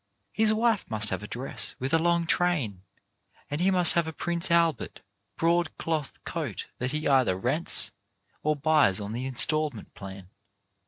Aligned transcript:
His 0.33 0.51
wife 0.51 0.89
must 0.89 1.11
have 1.11 1.21
a 1.21 1.27
dress 1.27 1.75
with 1.77 1.93
a 1.93 1.99
long 1.99 2.25
train, 2.25 2.81
and 3.51 3.61
he 3.61 3.69
must 3.69 3.93
have 3.93 4.07
a 4.07 4.11
Prince 4.11 4.49
Albert, 4.49 5.01
broadcloth 5.37 6.23
coat 6.23 6.65
that 6.79 6.91
he 6.91 7.07
either 7.07 7.37
rents, 7.37 7.91
or 8.41 8.55
buys 8.55 8.99
on 8.99 9.13
the 9.13 9.27
instalment 9.27 9.93
plan. 9.93 10.31